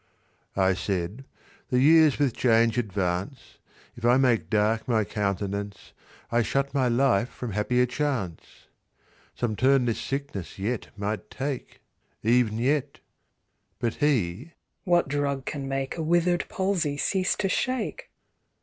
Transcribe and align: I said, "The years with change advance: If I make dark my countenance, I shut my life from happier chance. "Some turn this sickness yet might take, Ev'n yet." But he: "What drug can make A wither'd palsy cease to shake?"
I 0.57 0.73
said, 0.73 1.25
"The 1.69 1.79
years 1.79 2.17
with 2.17 2.33
change 2.35 2.79
advance: 2.79 3.59
If 3.95 4.03
I 4.03 4.17
make 4.17 4.49
dark 4.49 4.87
my 4.87 5.03
countenance, 5.03 5.93
I 6.31 6.41
shut 6.41 6.73
my 6.73 6.87
life 6.87 7.29
from 7.29 7.51
happier 7.51 7.85
chance. 7.85 8.65
"Some 9.35 9.55
turn 9.55 9.85
this 9.85 10.01
sickness 10.01 10.57
yet 10.57 10.87
might 10.97 11.29
take, 11.29 11.81
Ev'n 12.23 12.57
yet." 12.57 12.99
But 13.77 13.93
he: 14.01 14.53
"What 14.85 15.07
drug 15.07 15.45
can 15.45 15.67
make 15.67 15.97
A 15.97 16.01
wither'd 16.01 16.45
palsy 16.49 16.97
cease 16.97 17.35
to 17.35 17.47
shake?" 17.47 18.09